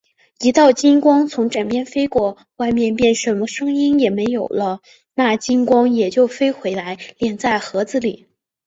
[0.39, 4.79] 一道金光从枕边飞出，外面便什么声音也没有了，
[5.13, 8.25] 那金光也就飞回来，敛在盒子里。